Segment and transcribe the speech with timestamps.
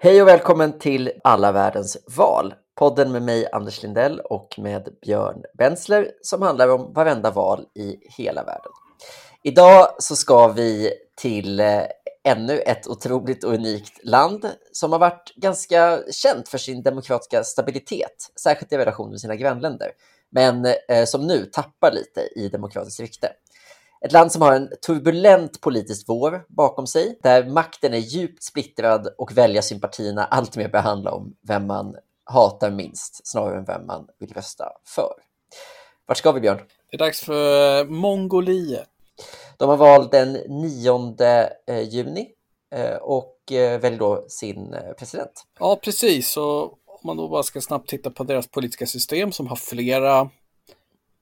[0.00, 2.54] Hej och välkommen till Alla världens val.
[2.74, 7.96] Podden med mig Anders Lindell och med Björn Bensler som handlar om varenda val i
[8.18, 8.72] hela världen.
[9.42, 11.82] Idag så ska vi till eh,
[12.24, 18.32] ännu ett otroligt och unikt land som har varit ganska känt för sin demokratiska stabilitet,
[18.40, 19.90] särskilt i relation med sina grannländer,
[20.30, 23.28] men eh, som nu tappar lite i demokratiskt rykte.
[24.00, 29.08] Ett land som har en turbulent politisk vår bakom sig, där makten är djupt splittrad
[29.18, 34.32] och väljarsympatierna alltmer börjar handla om vem man hatar minst, snarare än vem man vill
[34.32, 35.12] rösta för.
[36.06, 36.60] Vart ska vi, Björn?
[36.90, 38.88] Det är dags för Mongoliet.
[39.56, 41.16] De har valt den 9
[41.66, 42.28] eh, juni
[42.74, 45.44] eh, och eh, väljer då sin president.
[45.60, 46.36] Ja, precis.
[46.36, 50.30] Och om man då bara ska snabbt titta på deras politiska system som har flera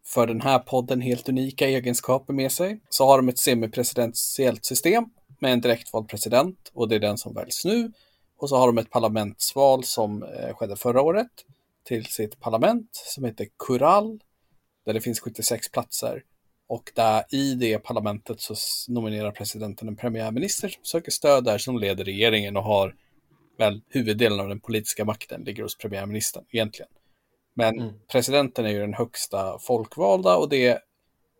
[0.07, 5.05] för den här podden helt unika egenskaper med sig, så har de ett semipresidentiellt system
[5.41, 7.93] med en direktvald president och det är den som väljs nu.
[8.39, 11.31] Och så har de ett parlamentsval som eh, skedde förra året
[11.85, 14.21] till sitt parlament som heter Kural,
[14.85, 16.23] där det finns 76 platser.
[16.69, 18.55] Och där i det parlamentet så
[18.89, 22.95] nominerar presidenten en premiärminister som söker stöd där som leder regeringen och har
[23.59, 26.91] väl huvuddelen av den politiska makten ligger hos premiärministern egentligen.
[27.57, 27.95] Men mm.
[28.13, 30.79] presidenten är ju den högsta folkvalda och det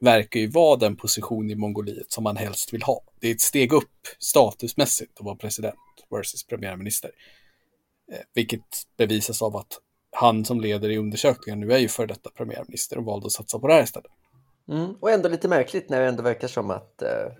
[0.01, 3.03] verkar ju vara den position i Mongoliet som man helst vill ha.
[3.21, 5.75] Det är ett steg upp statusmässigt att vara president
[6.11, 7.11] versus premiärminister.
[8.13, 12.31] Eh, vilket bevisas av att han som leder i undersökningen nu är ju för detta
[12.31, 14.13] premiärminister och valde att satsa på det här istället.
[14.69, 14.95] Mm.
[15.01, 17.33] Och ändå lite märkligt när det ändå verkar som att eh,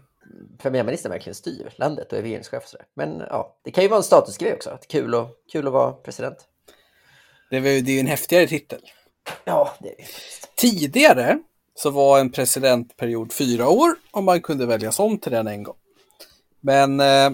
[0.59, 2.63] premiärministern verkligen styr landet och är regeringschef.
[2.63, 2.87] Och sådär.
[2.95, 4.71] Men ja, det kan ju vara en statusgrej också.
[4.71, 6.49] Att kul, och, kul att vara president.
[7.51, 8.81] Det, är ju en häftigare titel.
[9.45, 10.05] Ja, det är det
[10.57, 11.39] Tidigare
[11.75, 15.77] så var en presidentperiod fyra år och man kunde väljas om till den en gång.
[16.61, 17.31] Men eh,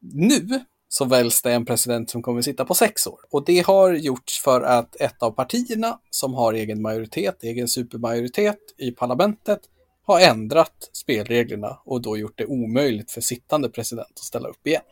[0.00, 3.20] nu så väljs det en president som kommer sitta på sex år.
[3.30, 8.58] Och det har gjorts för att ett av partierna som har egen majoritet, egen supermajoritet
[8.76, 9.60] i parlamentet,
[10.02, 14.82] har ändrat spelreglerna och då gjort det omöjligt för sittande president att ställa upp igen.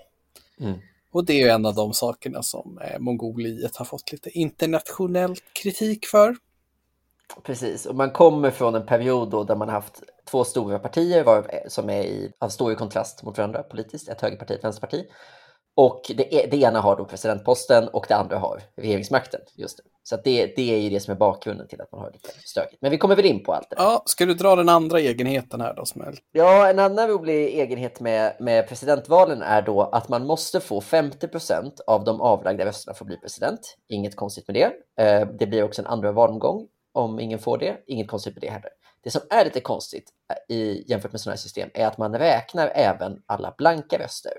[0.60, 0.78] Mm.
[1.16, 6.06] Och det är en av de sakerna som eh, Mongoliet har fått lite internationell kritik
[6.06, 6.36] för.
[7.42, 11.38] Precis, och man kommer från en period då där man haft två stora partier var,
[11.38, 15.04] eh, som är i, av stor kontrast mot varandra politiskt, ett högerparti och ett vänsterparti.
[15.76, 19.40] Och det, det, ena har då presidentposten och det andra har regeringsmakten.
[19.54, 19.82] Just det.
[20.08, 22.82] Så det, det är ju det som är bakgrunden till att man har lite stökigt.
[22.82, 23.82] Men vi kommer väl in på allt det där.
[23.82, 25.84] Ja, ska du dra den andra egenheten här då?
[25.84, 26.16] Smäll?
[26.32, 31.28] Ja, en annan rolig egenhet med, med presidentvalen är då att man måste få 50
[31.28, 33.76] procent av de avlagda rösterna för att bli president.
[33.88, 35.02] Inget konstigt med det.
[35.04, 37.76] Eh, det blir också en andra valomgång om ingen får det.
[37.86, 38.70] Inget konstigt med det heller.
[39.04, 42.18] Det som är lite konstigt eh, i, jämfört med sådana här system är att man
[42.18, 44.32] räknar även alla blanka röster.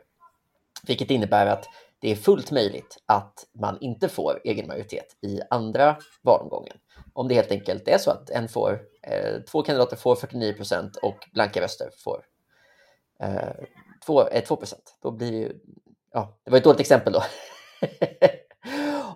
[0.87, 1.65] Vilket innebär att
[1.99, 6.77] det är fullt möjligt att man inte får egen majoritet i andra valomgången.
[7.13, 10.95] Om det helt enkelt är så att en får, eh, två kandidater får 49 procent
[10.95, 12.23] och blanka röster får
[13.23, 13.65] eh,
[14.05, 14.97] 2, eh, 2 procent.
[15.01, 15.59] Då blir det ju,
[16.11, 17.23] ja, det var ett dåligt exempel då.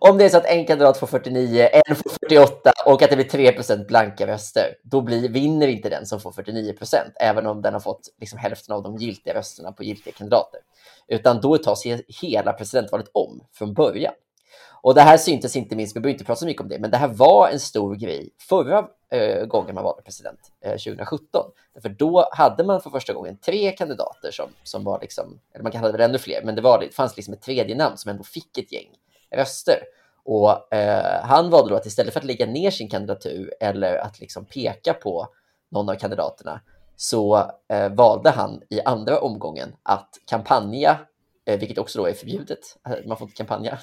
[0.03, 3.15] Om det är så att en kandidat får 49, en får 48 och att det
[3.15, 7.47] blir 3 procent blanka röster, då blir, vinner inte den som får 49 procent, även
[7.47, 10.59] om den har fått liksom hälften av de giltiga rösterna på giltiga kandidater
[11.07, 11.83] utan då tas
[12.21, 14.13] hela presidentvalet om från början.
[14.81, 16.91] Och det här syntes inte minst, vi behöver inte prata så mycket om det, men
[16.91, 21.45] det här var en stor grej förra eh, gången man valde president, eh, 2017.
[21.81, 25.75] För då hade man för första gången tre kandidater som, som var liksom, eller man
[25.75, 28.23] hade väl ännu fler, men det, var, det fanns liksom ett tredje namn som ändå
[28.23, 28.89] fick ett gäng
[29.31, 29.79] röster.
[30.23, 34.19] Och eh, han valde då att istället för att lägga ner sin kandidatur eller att
[34.19, 35.27] liksom peka på
[35.69, 36.61] någon av kandidaterna
[36.95, 40.99] så eh, valde han i andra omgången att kampanja,
[41.45, 42.77] eh, vilket också då är förbjudet.
[42.87, 43.79] Eh, man får inte kampanja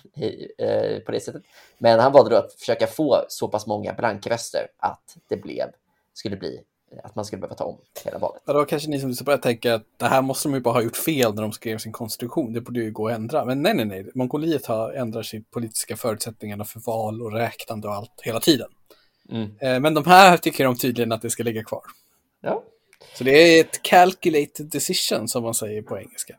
[0.58, 1.42] eh, på det sättet.
[1.78, 5.70] Men han valde då att försöka få så pass många blankröster att det blev,
[6.14, 6.62] skulle bli
[7.02, 8.42] att man skulle behöva ta om hela valet.
[8.46, 10.74] Ja, då kanske ni som lyssnar börjar tänka att det här måste de ju bara
[10.74, 12.52] ha gjort fel när de skrev sin konstitution.
[12.52, 13.44] Det borde ju gå att ändra.
[13.44, 14.10] Men nej, nej, nej.
[14.14, 18.68] Mongoliet har ändrat sina politiska förutsättningarna för val och räknande och allt hela tiden.
[19.30, 19.50] Mm.
[19.60, 21.82] Eh, men de här tycker de tydligen att det ska ligga kvar.
[22.40, 22.62] Ja,
[23.14, 26.34] så det är ett calculated decision som man säger på engelska.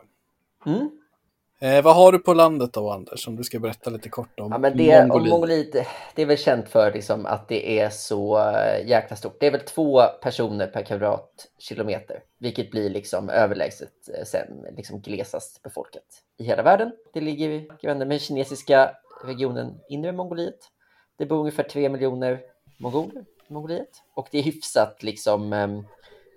[0.65, 0.89] Mm.
[1.61, 4.51] Eh, vad har du på landet då, Anders, om du ska berätta lite kort om
[4.51, 5.31] ja, men det, Mongoliet?
[5.31, 5.71] Mongoliet?
[6.15, 9.39] Det är väl känt för liksom, att det är så uh, jäkla stort.
[9.39, 14.47] Det är väl två personer per kvadratkilometer, vilket blir liksom överlägset uh, sen,
[14.77, 16.03] liksom glesast befolkat
[16.37, 16.91] i hela världen.
[17.13, 18.91] Det ligger granne med kinesiska
[19.25, 20.59] regionen Inre Mongoliet.
[21.17, 22.39] Det bor ungefär tre miljoner
[22.77, 25.83] mongoler i Mongoliet och det är hyfsat liksom um,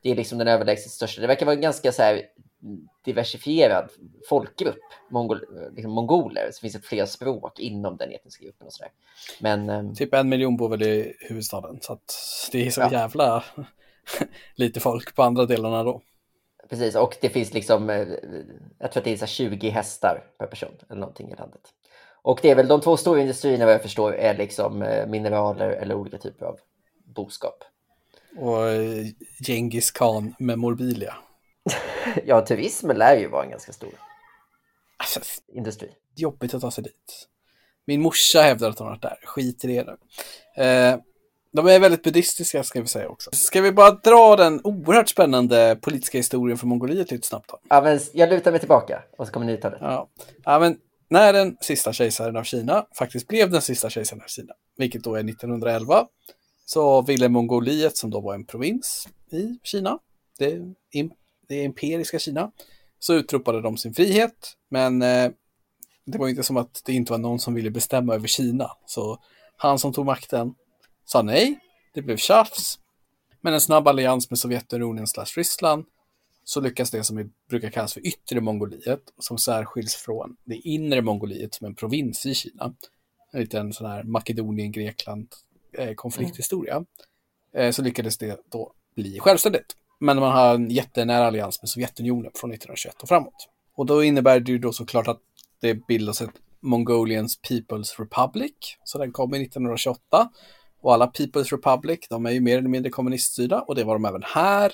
[0.03, 1.21] det är liksom den överlägset största.
[1.21, 2.23] Det verkar vara ganska så här
[3.05, 3.89] diversifierad
[4.29, 5.45] folkgrupp, mongol,
[5.75, 8.91] liksom mongoler, så finns det flera språk inom den etniska gruppen och sådär.
[9.41, 11.99] Men, ehm, typ en miljon bor väl i huvudstaden, så
[12.53, 12.93] det är så ja.
[12.93, 13.45] jävla
[14.55, 16.03] lite folk på andra delarna då.
[16.69, 18.09] Precis, och det finns liksom, eh,
[18.79, 21.61] jag tror att det är så 20 hästar per person eller någonting i landet.
[22.23, 25.71] Och det är väl de två stora industrierna vad jag förstår är liksom eh, mineraler
[25.71, 26.59] eller olika typer av
[27.05, 27.65] boskap.
[28.37, 29.07] Och eh,
[29.47, 31.15] Genghis khan med morbilia.
[32.25, 33.91] ja, turismen lär ju vara en ganska stor
[34.97, 35.89] alltså, industri.
[36.17, 37.29] Jobbigt att ta sig dit.
[37.87, 39.19] Min morsa hävdar att hon har varit där.
[39.25, 39.97] Skit i det nu.
[40.65, 40.97] Eh,
[41.53, 43.31] de är väldigt buddhistiska ska vi säga också.
[43.33, 47.59] Ska vi bara dra den oerhört spännande politiska historien från Mongoliet lite snabbt då?
[47.69, 49.79] Ja, men jag lutar mig tillbaka och så kommer ni ta det.
[49.81, 50.09] Ja,
[50.45, 50.77] ja men
[51.09, 55.15] när den sista kejsaren av Kina faktiskt blev den sista kejsaren av Kina, vilket då
[55.15, 56.07] är 1911,
[56.65, 59.99] så ville Mongoliet, som då var en provins i Kina,
[60.39, 60.59] det,
[61.49, 62.53] det imperiska Kina,
[62.99, 65.31] så utropade de sin frihet, men eh,
[66.05, 68.71] det var inte som att det inte var någon som ville bestämma över Kina.
[68.87, 69.19] Så
[69.57, 70.55] han som tog makten
[71.05, 71.59] sa nej,
[71.95, 72.79] det blev tjafs,
[73.41, 75.85] men en snabb allians med Sovjetunionen slash Ryssland
[76.45, 81.55] så lyckas det som brukar kallas för yttre Mongoliet, som särskiljs från det inre Mongoliet
[81.55, 82.75] som en provins i Kina.
[83.33, 85.29] En liten sån här Makedonien, Grekland
[85.79, 85.95] eh.
[86.19, 86.85] Mm.
[87.55, 89.77] Eh, så lyckades det då bli självständigt.
[90.03, 93.49] Men man har en jättenära allians med Sovjetunionen från 1921 och framåt.
[93.75, 95.21] Och då innebär det ju då såklart att
[95.61, 98.53] det bildas ett Mongolians People's Republic.
[98.85, 100.29] Så den kom 1928.
[100.81, 104.05] Och alla People's Republic, de är ju mer eller mindre kommuniststyrda och det var de
[104.05, 104.73] även här.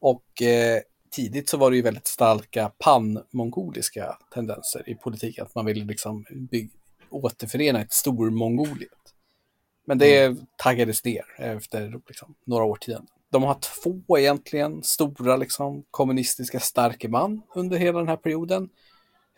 [0.00, 0.80] Och eh,
[1.10, 5.46] tidigt så var det ju väldigt starka pan-mongoliska tendenser i politiken.
[5.46, 6.70] Att man ville liksom bygga,
[7.10, 9.14] återförena ett stor-Mongoliet.
[9.86, 10.38] Men det mm.
[10.56, 13.06] taggades ner efter liksom, några årtionden.
[13.30, 16.60] De har två egentligen stora liksom, kommunistiska
[17.08, 18.68] man under hela den här perioden.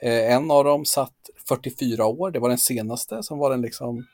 [0.03, 4.07] Eh, en av dem satt 44 år, det var den senaste som var den liksom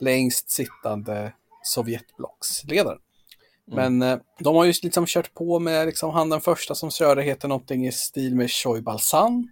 [0.00, 1.32] längst sittande
[1.62, 2.98] Sovjetblocksledaren.
[3.72, 3.98] Mm.
[3.98, 7.22] Men eh, de har ju liksom kört på med, liksom, han den första som körde
[7.22, 9.48] heter någonting i stil med Choi Balsan.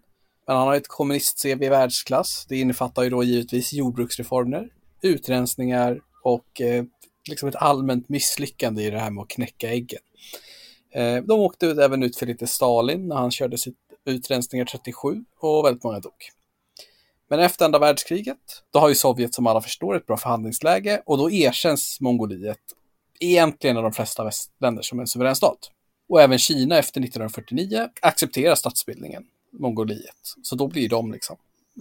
[0.47, 2.47] Men han har ett kommunist-CV i världsklass.
[2.49, 4.69] Det innefattar ju då givetvis jordbruksreformer,
[5.03, 6.85] utrensningar och eh,
[7.29, 10.01] liksom ett allmänt misslyckande i det här med att knäcka äggen.
[10.91, 15.65] Eh, de åkte även ut för lite Stalin när han körde sitt utrensningar 37 och
[15.67, 16.13] väldigt många dog.
[17.29, 21.19] Men efter andra världskriget, då har ju Sovjet som alla förstår ett bra förhandlingsläge och
[21.19, 22.59] då erkänns Mongoliet
[23.21, 25.71] egentligen av de flesta västländer som en suverän stat.
[26.09, 30.35] Och även Kina efter 1949 accepterar statsbildningen, Mongoliet.
[30.43, 31.37] Så då blir de liksom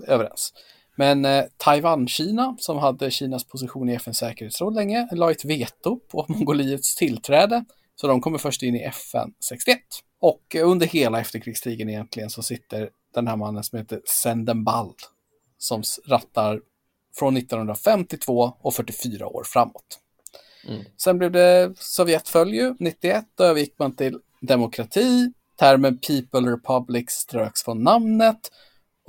[0.07, 0.53] överens.
[1.01, 6.25] Men eh, Taiwan-Kina, som hade Kinas position i FNs säkerhetsråd länge, la ett veto på
[6.30, 7.65] Mongoliets tillträde.
[7.95, 9.80] Så de kommer först in i FN 61.
[10.19, 14.95] Och under hela efterkrigstiden egentligen så sitter den här mannen som heter Sendenbald
[15.57, 16.62] som rattar
[17.19, 20.00] från 1952 och 44 år framåt.
[20.68, 20.83] Mm.
[20.98, 25.33] Sen blev det Sovjet föll ju 91, då övergick man till demokrati.
[25.59, 28.51] Termen People Republic ströks från namnet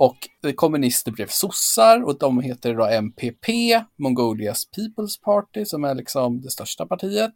[0.03, 3.47] och kommunister blev sossar och de heter då MPP,
[3.95, 7.33] Mongolias People's Party, som är liksom det största partiet.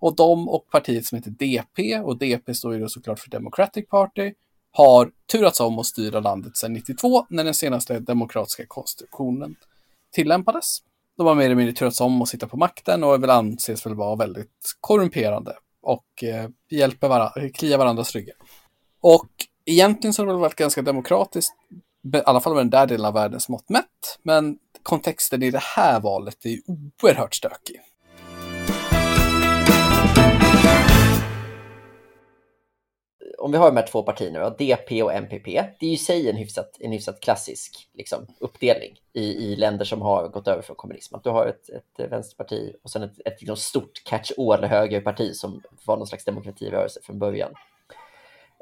[0.00, 3.88] Och de och partiet som heter DP, och DP står ju då såklart för Democratic
[3.88, 4.32] Party,
[4.70, 9.56] har turats om att styra landet sedan 92 när den senaste demokratiska konstitutionen
[10.12, 10.78] tillämpades.
[11.16, 13.94] De har mer eller mindre turats om att sitta på makten och väl anses väl
[13.94, 18.36] vara väldigt korrumperande och eh, hjälper varandra, kliar varandras ryggar.
[19.00, 19.30] Och
[19.68, 21.54] egentligen så har det väl varit ganska demokratiskt,
[22.14, 24.18] i alla fall med den där delen av världens mått mätt.
[24.22, 27.80] Men kontexten i det här valet är ju oerhört stökig.
[33.38, 35.44] om vi har de här två partierna, då, DP och MPP,
[35.80, 39.84] det är ju i sig en hyfsat, en hyfsat klassisk liksom, uppdelning i, i länder
[39.84, 41.14] som har gått över från kommunism.
[41.14, 45.62] Att du har ett, ett vänsterparti och sen ett, ett ett stort catch-all högerparti som
[45.84, 47.52] var någon slags demokratirörelse från början.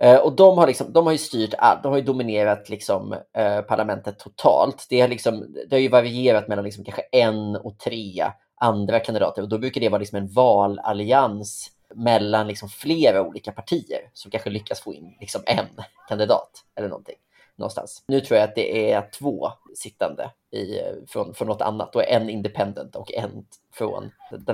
[0.01, 3.17] Eh, och de har, liksom, de har ju styrt allt, de har ju dominerat liksom,
[3.33, 4.87] eh, parlamentet totalt.
[4.91, 8.25] Det, är liksom, det har ju varierat mellan liksom, kanske en och tre
[8.61, 14.11] andra kandidater och då brukar det vara liksom en valallians mellan liksom flera olika partier
[14.13, 17.17] som kanske lyckas få in liksom en kandidat eller någonting
[17.57, 18.03] någonstans.
[18.09, 22.31] Nu tror jag att det är två sittande i, från, från något annat och en
[22.31, 24.11] independent och en från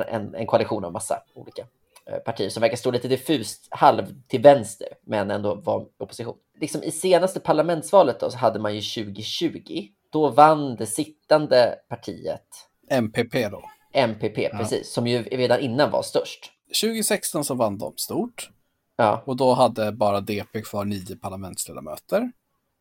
[0.08, 1.66] en, en koalition av massa olika
[2.12, 6.36] eh, partier som verkar stå lite diffust halv till vänster men ändå var opposition.
[6.60, 9.86] Liksom I senaste parlamentsvalet då, så hade man ju 2020.
[10.10, 12.46] Då vann det sittande partiet
[12.90, 13.62] MPP då.
[13.92, 14.58] MPP, ja.
[14.58, 16.52] precis, som ju redan innan var störst.
[16.82, 18.50] 2016 så vann de stort.
[18.96, 19.22] Ja.
[19.26, 22.32] Och då hade bara DP kvar nio parlamentsledamöter.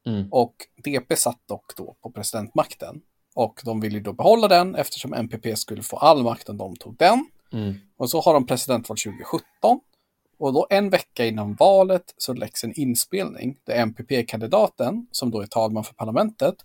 [0.06, 0.28] Mm.
[0.32, 3.02] Och DP satt dock då på presidentmakten.
[3.36, 6.76] Och de ville ju då behålla den eftersom MPP skulle få all makt om de
[6.76, 7.26] tog den.
[7.54, 7.76] Mm.
[7.98, 9.80] Och så har de presidentval 2017.
[10.40, 15.46] Och då en vecka innan valet så läggs en inspelning där MPP-kandidaten, som då är
[15.46, 16.56] talman för parlamentet,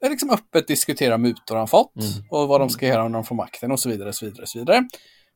[0.00, 2.28] är liksom öppet diskuterar mutor han fått Mm.
[2.30, 4.12] och vad de ska göra när de får makten och så vidare.
[4.12, 4.88] Så vidare, så vidare.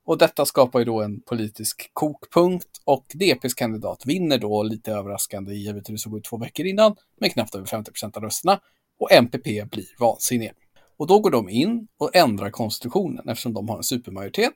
[0.05, 5.55] Och detta skapar ju då en politisk kokpunkt och DPs kandidat vinner då lite överraskande
[5.55, 8.61] givet hur det såg ut två veckor innan med knappt över 50 procent av rösterna
[8.99, 10.53] och MPP blir vansinniga.
[10.97, 14.55] Och då går de in och ändrar konstitutionen eftersom de har en supermajoritet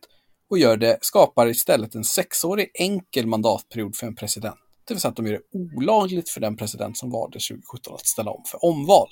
[0.50, 4.56] och gör det, skapar istället en sexårig enkel mandatperiod för en president.
[4.84, 8.06] Det vill säga att de gör det olagligt för den president som valdes 2017 att
[8.06, 9.08] ställa om för omval.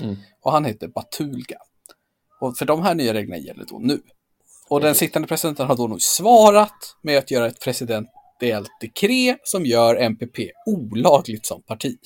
[0.00, 0.16] Mm.
[0.42, 1.58] Och han heter Batulga.
[2.40, 4.02] Och för de här nya reglerna gäller då nu.
[4.68, 9.66] Och den sittande presidenten har då nog svarat med att göra ett presidentiellt dekret som
[9.66, 11.98] gör MPP olagligt som parti.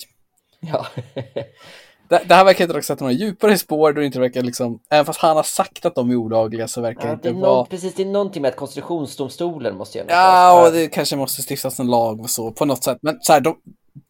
[0.61, 0.87] Ja.
[2.09, 5.21] Det, det här verkar inte sätta några djupare spår då inte verkar liksom, även fast
[5.21, 7.95] han har sagt att de är olagliga så verkar Ja, inte det är vara precis,
[7.95, 10.13] det är någonting med att konstitutionsdomstolen måste göra något.
[10.13, 12.99] Ja, och det kanske måste stiftas en lag och så på något sätt.
[13.03, 13.57] Men så här, de,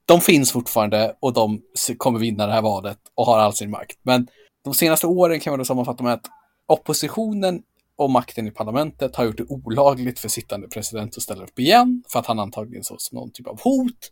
[0.06, 1.60] de finns fortfarande och de
[1.96, 3.98] kommer vinna det här valet och har all sin makt.
[4.02, 4.26] Men
[4.64, 6.26] de senaste åren kan man då sammanfatta med att
[6.66, 7.62] oppositionen
[7.96, 12.04] och makten i parlamentet har gjort det olagligt för sittande president att ställa upp igen
[12.08, 14.10] för att han antagligen såg som någon typ av hot.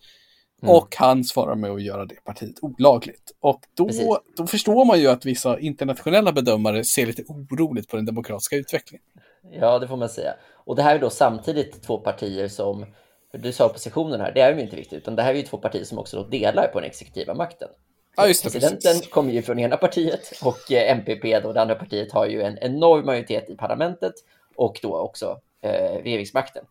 [0.63, 0.75] Mm.
[0.75, 3.33] Och han svarar med att göra det partiet olagligt.
[3.41, 4.07] Och Precis.
[4.07, 8.57] då, då förstår man ju att vissa internationella bedömare ser lite oroligt på den demokratiska
[8.57, 9.03] utvecklingen.
[9.53, 10.35] Ja, det får man säga.
[10.55, 12.87] Och det här är då samtidigt två partier som,
[13.33, 15.57] du sa oppositionen här, det är ju inte viktigt, utan det här är ju två
[15.57, 17.69] partier som också delar på den exekutiva makten.
[18.17, 22.13] Ja, det, Presidenten kommer ju från ena partiet och eh, MPP, då, det andra partiet,
[22.13, 24.13] har ju en enorm majoritet i parlamentet
[24.57, 26.65] och då också eh, regeringsmakten.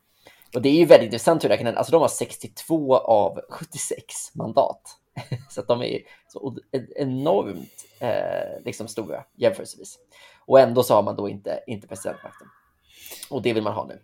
[0.53, 1.79] Och det är ju väldigt intressant hur det kan hända.
[1.79, 4.81] Alltså de har 62 av 76 mandat.
[5.49, 6.57] så att de är så
[6.95, 9.99] enormt eh, liksom stora jämförelsevis.
[10.45, 12.47] Och ändå så har man då inte, inte presidentmakten.
[13.29, 14.01] Och det vill man ha nu.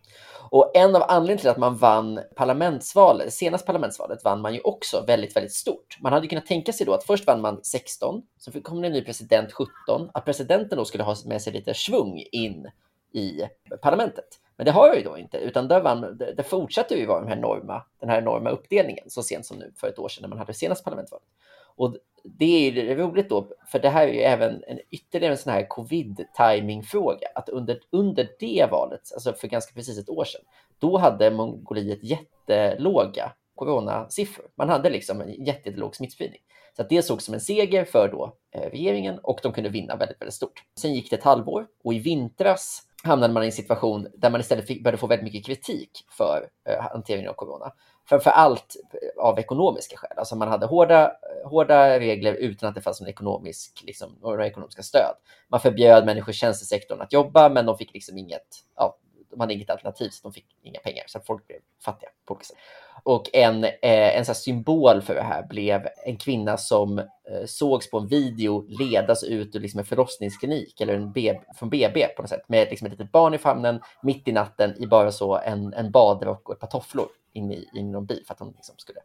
[0.50, 5.04] Och en av anledningarna till att man vann parlamentsvalet, senaste parlamentsvalet vann man ju också
[5.08, 5.98] väldigt, väldigt stort.
[6.02, 8.88] Man hade ju kunnat tänka sig då att först vann man 16, så kom det
[8.88, 12.72] en ny president 17, att presidenten då skulle ha med sig lite svung in
[13.14, 13.42] i
[13.82, 14.26] parlamentet.
[14.58, 17.20] Men det har jag ju då inte, utan där, vann, det, det fortsatte ju vara
[17.20, 20.22] den här, enorma, den här enorma uppdelningen så sent som nu för ett år sedan
[20.22, 21.28] när man hade senaste parlamentsvalet.
[21.76, 25.38] Och det är ju roligt då, för det här är ju även en ytterligare en
[25.38, 27.28] sån här covid-timing-fråga.
[27.36, 30.42] Att under, under det valet, alltså för ganska precis ett år sedan,
[30.80, 34.46] då hade Mongoliet jättelåga coronasiffror.
[34.56, 36.42] Man hade liksom en jättelåg smittspridning.
[36.76, 39.96] Så att det sågs som en seger för då, eh, regeringen och de kunde vinna
[39.96, 40.64] väldigt, väldigt stort.
[40.80, 44.42] Sen gick det ett halvår och i vintras hamnade man i en situation där man
[44.42, 47.74] istället fick, började få väldigt mycket kritik för eh, hanteringen av corona.
[48.10, 50.18] Framför allt eh, av ekonomiska skäl.
[50.18, 54.48] Alltså man hade hårda, eh, hårda regler utan att det fanns någon ekonomisk, liksom, några
[54.48, 55.16] ekonomiska stöd.
[55.48, 58.98] Man förbjöd människor i tjänstesektorn att jobba, men de fick liksom inget, ja,
[59.36, 61.04] de hade inget alternativ, så de fick inga pengar.
[61.08, 62.58] Så folk blev fattiga på olika sätt.
[63.04, 67.46] Och en, eh, en så här symbol för det här blev en kvinna som eh,
[67.46, 72.08] sågs på en video ledas ut ur liksom en förlossningsklinik eller en BB, från BB
[72.08, 75.12] på något sätt med liksom ett litet barn i famnen mitt i natten i bara
[75.12, 78.34] så en, en badrock och ett par tofflor in i, in i någon bil för
[78.34, 79.00] att hon liksom skulle,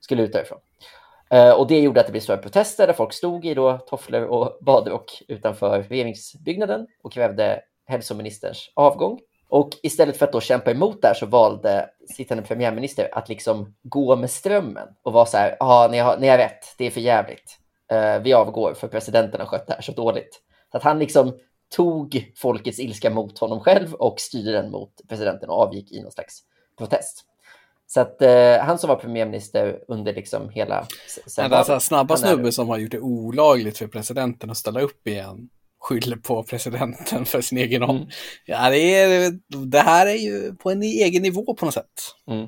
[0.00, 0.58] skulle ut därifrån.
[1.30, 4.22] Eh, och det gjorde att det blev stora protester där folk stod i då tofflor
[4.22, 9.20] och badrock utanför regeringsbyggnaden och krävde hälsoministerns avgång.
[9.48, 13.74] Och istället för att då kämpa emot det här så valde sittande premiärminister att liksom
[13.82, 16.90] gå med strömmen och vara så här, ja, ni, har- ni har rätt, det är
[16.90, 17.58] för jävligt.
[17.90, 20.40] Eh, vi avgår för presidenten har skött det här så dåligt.
[20.70, 21.38] Så att han liksom
[21.76, 26.12] tog folkets ilska mot honom själv och styrde den mot presidenten och avgick i någon
[26.12, 26.38] slags
[26.78, 27.24] protest.
[27.86, 30.86] Så att eh, han som var premiärminister under liksom hela...
[31.26, 34.56] sen Men alltså valet, snabba är- snubbe som har gjort det olagligt för presidenten att
[34.56, 35.48] ställa upp igen
[35.84, 37.96] skyller på presidenten för sin egen Mm.
[37.96, 38.08] mm.
[38.44, 42.14] Ja, det, är, det här är ju på en egen nivå på något sätt.
[42.30, 42.46] Mm.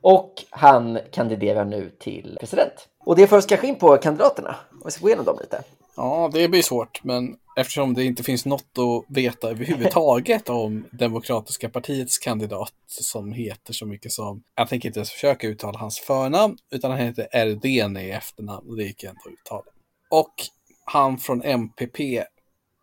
[0.00, 2.88] Och han kandiderar nu till president.
[3.04, 4.56] Och det för oss kanske in på kandidaterna.
[4.80, 5.62] Och vi ska gå igenom dem lite.
[5.96, 11.68] Ja, det blir svårt, men eftersom det inte finns något att veta överhuvudtaget om Demokratiska
[11.68, 16.56] partiets kandidat som heter så mycket som, jag tänker inte ens försöka uttala hans förnamn,
[16.70, 19.62] utan han heter Erdene i efternamn och det gick ändå att uttala.
[20.10, 20.34] Och
[20.84, 22.24] han från MPP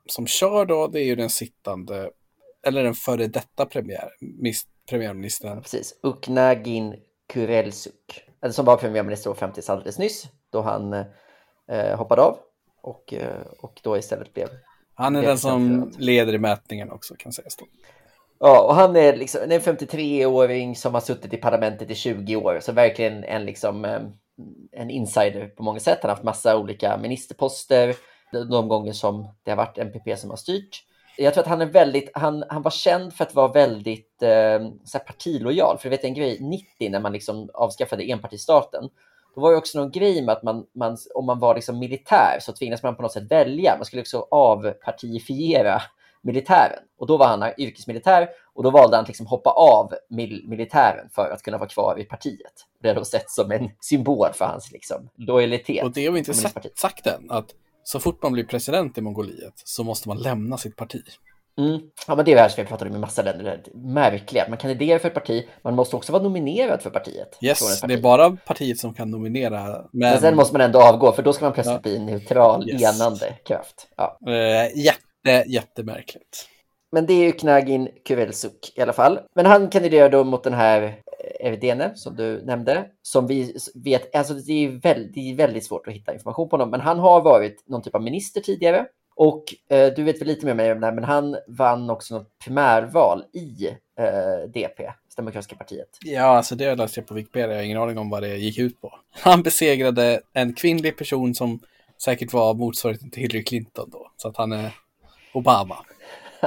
[0.07, 2.09] som kör då, det är ju den sittande,
[2.67, 5.62] eller den före detta premiär, mis- premiärministern.
[5.62, 6.00] Precis.
[6.03, 6.95] Uknagin
[7.33, 8.21] Kurelsuk.
[8.41, 10.25] Eller som var premiärminister och fram tills alldeles nyss.
[10.50, 10.93] Då han
[11.71, 12.38] eh, hoppade av.
[12.81, 14.47] Och, eh, och då istället blev...
[14.93, 17.65] Han är är den som leder i mätningen också kan sägas då.
[18.39, 22.59] Ja, och han är liksom en 53-åring som har suttit i parlamentet i 20 år,
[22.62, 24.01] så verkligen en, liksom, eh,
[24.71, 26.00] en insider på många sätt.
[26.01, 27.95] Han har haft massa olika ministerposter
[28.43, 30.83] de gånger som det har varit MPP som har styrt.
[31.17, 34.69] Jag tror att han är väldigt, han, han var känd för att vara väldigt eh,
[34.83, 35.77] så partilojal.
[35.77, 38.89] För du vet en grej, 90 när man liksom avskaffade enpartistaten,
[39.35, 42.37] då var det också någon grej med att man, man om man var liksom militär
[42.41, 43.75] så tvingades man på något sätt välja.
[43.77, 45.81] Man skulle också avpartifiera
[46.25, 46.83] militären.
[46.97, 51.09] Och då var han yrkesmilitär och då valde han att liksom hoppa av mil militären
[51.15, 52.65] för att kunna vara kvar i partiet.
[52.81, 55.83] Det har då sett som en symbol för hans liksom, lojalitet.
[55.83, 57.53] Och det har vi inte sagt, sagt än, att
[57.87, 61.01] så fort man blir president i Mongoliet så måste man lämna sitt parti.
[61.57, 61.81] Mm.
[62.07, 63.61] Ja, men det är det här som vi pratat om i massa länder.
[63.65, 64.45] Det märkliga.
[64.49, 67.37] Man kandiderar för ett parti, man måste också vara nominerad för partiet.
[67.41, 69.63] Yes, det är bara partiet som kan nominera.
[69.63, 69.89] Men...
[69.91, 71.81] men sen måste man ändå avgå, för då ska man plötsligt ja.
[71.81, 73.01] bli en neutral, yes.
[73.01, 73.87] enande kraft.
[73.97, 74.17] Ja.
[74.27, 76.49] Uh, jätte, jättemärkligt.
[76.91, 79.19] Men det är ju Knagin Kuvelsuk i alla fall.
[79.35, 80.99] Men han kandiderar då mot den här
[81.39, 85.88] Evidene som du nämnde, som vi vet, alltså det är, väldigt, det är väldigt svårt
[85.88, 89.44] att hitta information på honom, men han har varit någon typ av minister tidigare och
[89.70, 93.24] eh, du vet väl lite mer om det här, men han vann också något primärval
[93.34, 93.67] i
[94.00, 95.89] eh, DP, Demokratiska partiet.
[96.01, 98.58] Ja, alltså det läste jag på Wikipedia, jag har ingen aning om vad det gick
[98.58, 99.00] ut på.
[99.12, 101.60] Han besegrade en kvinnlig person som
[102.03, 104.72] säkert var motsvarigheten till Hillary Clinton då, så att han är
[105.34, 105.77] Obama.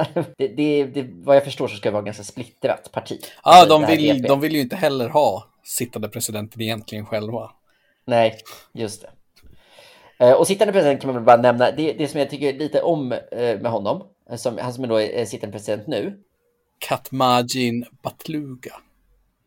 [0.37, 3.19] det, det, det, vad jag förstår så ska det vara ganska splittrat parti.
[3.43, 7.51] Ja, de vill, de vill ju inte heller ha sittande presidenten egentligen själva.
[8.05, 8.37] Nej,
[8.73, 9.09] just det.
[10.25, 12.81] Eh, och sittande president kan man väl bara nämna, det, det som jag tycker lite
[12.81, 16.19] om eh, med honom, eh, som, han som är då sittande president nu.
[16.79, 18.71] Katmajin Batluga.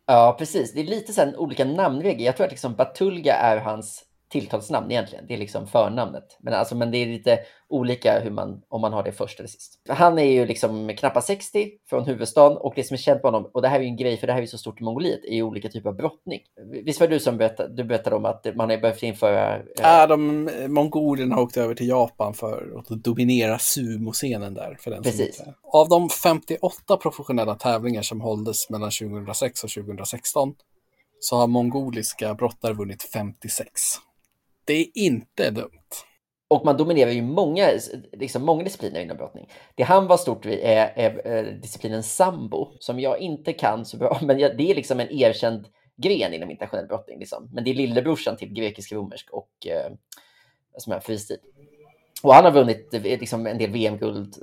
[0.07, 0.73] Ja, precis.
[0.73, 2.27] Det är lite så olika namnregler.
[2.27, 5.27] Jag tror att liksom Batulga är hans tilltalsnamn egentligen.
[5.29, 6.39] Det är liksom förnamnet.
[6.41, 9.49] Men, alltså, men det är lite olika hur man, om man har det först eller
[9.49, 9.83] sist.
[9.89, 13.51] Han är ju liksom knappt 60 från huvudstaden och det som är känt på honom,
[13.55, 15.25] och det här är ju en grej för det här är så stort i Mongoliet,
[15.25, 16.41] är ju olika typer av brottning.
[16.85, 19.57] Visst var det du som berättade, du berättade om att man har behövt införa...
[19.57, 19.63] Eh...
[19.77, 24.77] Ja, de, mongolerna har åkt över till Japan för att dominera sumoscenen där.
[24.81, 25.43] För den Precis.
[25.73, 30.55] Av de 58 professionella tävlingar som hålldes mellan 2006 och 2016
[31.21, 33.71] så har mongoliska brottare vunnit 56.
[34.65, 35.69] Det är inte dumt.
[36.49, 37.69] Och man dominerar ju många,
[38.13, 39.49] liksom många discipliner inom brottning.
[39.75, 43.97] Det han var stort vid är, är, är disciplinen sambo, som jag inte kan så
[43.97, 47.19] bra, men jag, det är liksom en erkänd gren inom internationell brottning.
[47.19, 47.51] Liksom.
[47.53, 49.93] Men det är lillebrorsan till grekisk-romersk och eh,
[50.79, 51.39] som är fristil.
[52.23, 54.35] Och han har vunnit eh, liksom, en del VM-guld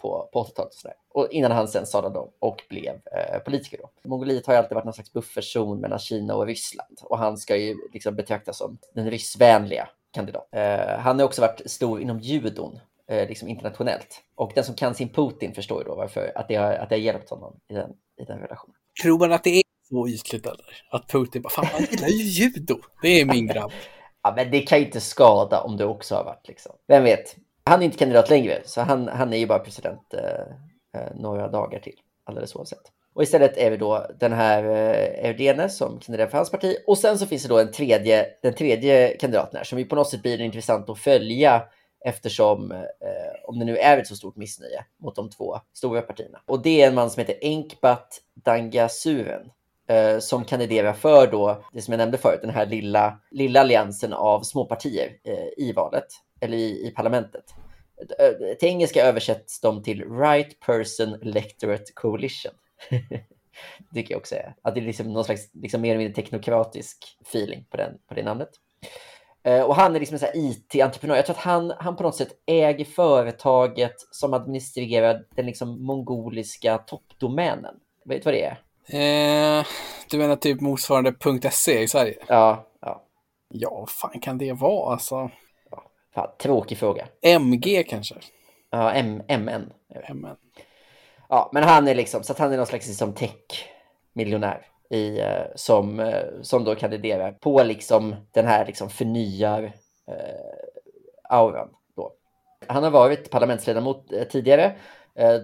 [0.00, 0.96] på, på 80-talet.
[1.08, 3.78] Och, innan han sen sadlade om och blev eh, politiker.
[3.78, 4.08] Då.
[4.08, 6.98] Mongoliet har ju alltid varit någon slags buffertzon mellan Kina och Ryssland.
[7.02, 10.48] Och han ska ju liksom betraktas som den ryssvänliga kandidat.
[10.52, 14.22] Eh, han har också varit stor inom judon, eh, liksom internationellt.
[14.34, 16.94] Och den som kan sin Putin förstår ju då varför, att det har, att det
[16.94, 17.90] har hjälpt honom i den,
[18.20, 18.76] i den relationen.
[19.02, 20.82] Tror man att det är så ytligt eller?
[20.90, 23.72] Att Putin bara, fan han gillar ju judo, det är min grabb.
[24.22, 26.72] Ja, men det kan ju inte skada om du också har varit liksom.
[26.88, 27.36] Vem vet?
[27.64, 31.48] Han är inte kandidat längre, så han, han är ju bara president eh, eh några
[31.48, 32.82] dagar till, alldeles oavsett.
[33.14, 36.76] Och istället är vi då den här eh, Erdene som kandiderar för hans parti.
[36.86, 39.96] Och sen så finns det då en tredje, den tredje kandidaten här som ju på
[39.96, 41.62] något sätt blir intressant att följa
[42.04, 42.78] eftersom, eh,
[43.44, 46.42] om det nu är ett så stort missnöje mot de två stora partierna.
[46.46, 49.50] Och det är en man som heter Enkbat Dangasuren
[49.92, 54.12] Eh, som kandiderar för då, det som jag nämnde förut, den här lilla, lilla alliansen
[54.12, 56.06] av småpartier eh, i valet,
[56.40, 57.44] eller i, i parlamentet.
[58.18, 62.52] Eh, till engelska översätts de till Right Person Electorate Coalition.
[62.90, 64.54] det tycker jag också är.
[64.62, 68.14] Att det är liksom någon slags liksom mer eller mindre teknokratisk feeling på, den, på
[68.14, 68.50] det namnet.
[69.42, 71.16] Eh, och han är liksom en IT-entreprenör.
[71.16, 76.78] Jag tror att han, han på något sätt äger företaget som administrerar den liksom mongoliska
[76.78, 77.74] toppdomänen.
[78.04, 78.58] Vet du vad det är?
[78.86, 79.66] Eh,
[80.10, 81.14] du menar typ motsvarande
[81.50, 82.14] .se i Sverige?
[82.28, 82.66] Ja.
[82.80, 83.02] Ja,
[83.48, 85.30] ja vad fan kan det vara alltså?
[85.70, 85.82] Ja,
[86.14, 87.08] fan, tråkig fråga.
[87.22, 88.14] MG kanske?
[88.70, 89.72] Ja, M MN.
[90.14, 90.36] MN.
[91.28, 95.44] Ja, men han är liksom, så att han är någon slags liksom tech-miljonär i, eh,
[95.54, 99.62] som, eh, som då kandiderar på liksom den här liksom förnyar
[100.08, 100.58] eh,
[101.28, 101.68] auran.
[101.96, 102.12] Då.
[102.66, 104.76] Han har varit parlamentsledamot tidigare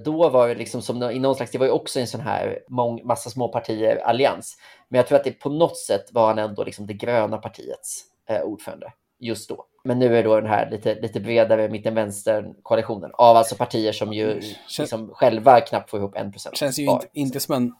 [0.04, 2.58] då var det liksom som i någon slags, det var ju också en sån här
[2.68, 4.56] mång, massa små partier allians.
[4.88, 8.04] Men jag tror att det på något sätt var han ändå liksom det gröna partiets
[8.28, 9.64] eh, ordförande just då.
[9.84, 14.30] Men nu är då den här lite, lite bredare mitten-vänstern-koalitionen av alltså partier som ju
[14.30, 14.42] mm.
[14.42, 14.82] Kän...
[14.82, 16.56] liksom själva knappt får ihop en procent.
[16.56, 17.74] Känns ju inte, inte som en,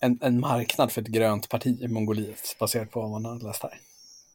[0.00, 3.62] en, en marknad för ett grönt parti i Mongoliet baserat på vad man har läst
[3.62, 3.72] här.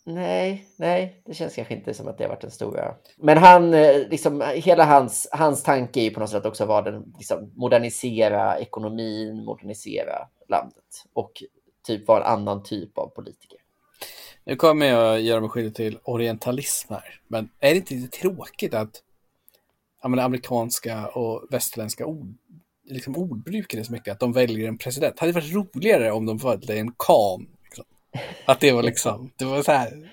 [0.08, 2.96] Nej, nej, det känns kanske inte som att det har varit den stora.
[3.18, 6.92] Men han, eh, liksom, hela hans, hans tanke är ju på något sätt också vara
[6.92, 11.44] den, liksom, modernisera ekonomin, modernisera landet och
[11.88, 13.60] typ vara en annan typ av politiker.
[14.44, 18.74] Nu kommer jag göra mig skyldig till orientalism här, men är det inte lite tråkigt
[18.74, 19.02] att
[20.10, 22.34] menar, amerikanska och västerländska ord,
[22.84, 25.16] liksom ordbrukare så mycket att de väljer en president?
[25.16, 27.48] Det hade varit roligare om de valde en kan.
[28.46, 30.12] Att det var liksom, det var så här.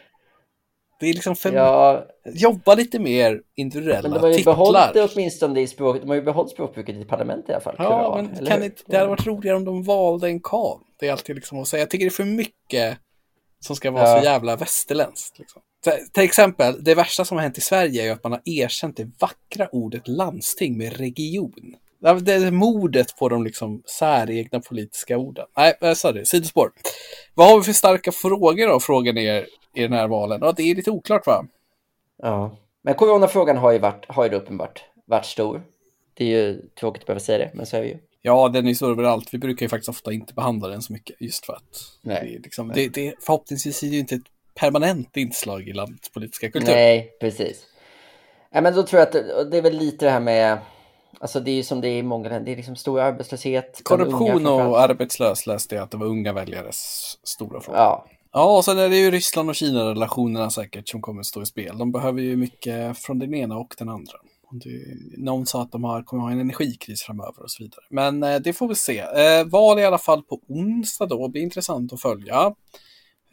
[1.01, 4.53] Det är liksom för, ja, jobba lite mer individuella men de har ju titlar.
[4.53, 7.75] behållit det åtminstone i språk, de har ju behållit språkbruket i parlamentet i alla fall.
[7.79, 10.81] Ja, men kan inte, det hade varit roligare om de valde en kan.
[11.01, 12.99] Det är alltid liksom att säga, jag tycker det är för mycket
[13.61, 14.19] som ska vara ja.
[14.19, 15.39] så jävla västerländskt.
[15.39, 15.63] Liksom.
[16.13, 19.11] Till exempel, det värsta som har hänt i Sverige är att man har erkänt det
[19.19, 21.77] vackra ordet landsting med region.
[22.03, 25.47] Det är mordet på de liksom säregna politiska orden.
[25.57, 26.71] Nej, eh, sorry, sidospår.
[27.35, 30.41] Vad har vi för starka frågor då, frågar ni er i den här valen?
[30.43, 31.45] Ja, det är lite oklart va?
[32.23, 35.63] Ja, men coronafrågan har ju, varit, har ju uppenbart varit stor.
[36.15, 37.99] Det är ju tråkigt att behöva säga det, men så är det ju.
[38.23, 39.35] Ja, den är stor överallt.
[39.35, 41.63] Vi brukar ju faktiskt ofta inte behandla den så mycket, just för att
[42.03, 42.21] Nej.
[42.23, 44.23] Det, är liksom, det, det, förhoppningsvis är det ju inte ett
[44.55, 46.73] permanent inslag i landets politiska kultur.
[46.73, 47.67] Nej, precis.
[48.51, 50.59] Ja, men då tror jag att det är väl lite det här med,
[51.21, 53.81] alltså det är ju som det är i många länder, det är liksom stor arbetslöshet.
[53.85, 57.79] Korruption och arbetslös läste jag att det var unga väljares stora fråga.
[57.79, 58.07] Ja.
[58.35, 61.47] Ja, och sen är det ju Ryssland och Kina-relationerna säkert som kommer att stå i
[61.47, 61.79] spel.
[61.79, 64.13] De behöver ju mycket från den ena och den andra.
[65.17, 67.81] Någon sa att de har, kommer att ha en energikris framöver och så vidare.
[67.91, 68.99] Men eh, det får vi se.
[68.99, 72.55] Eh, val i alla fall på onsdag då, det blir intressant att följa.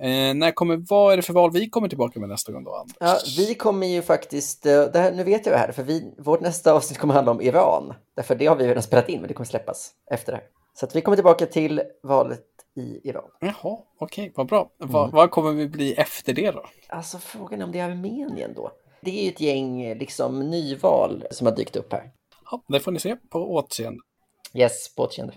[0.04, 2.76] Eh, när kommer, vad är det för val vi kommer tillbaka med nästa gång då,
[2.76, 2.98] Anders?
[3.00, 6.14] Ja, vi kommer ju faktiskt, eh, det här, nu vet jag det här, för vi,
[6.18, 7.94] vårt nästa avsnitt kommer handla om Iran.
[8.16, 10.48] Därför det har vi redan spelat in, men det kommer släppas efter det här.
[10.74, 13.30] Så vi kommer tillbaka till valet i Iran.
[13.40, 14.72] Jaha, okej, okay, vad bra.
[14.82, 14.94] Mm.
[14.94, 16.66] Vad, vad kommer vi bli efter det då?
[16.88, 18.72] Alltså frågan är om det är Armenien då.
[19.02, 22.12] Det är ju ett gäng liksom nyval som har dykt upp här.
[22.52, 24.00] Ja, det får ni se på återseende.
[24.54, 25.34] Yes, på återseende.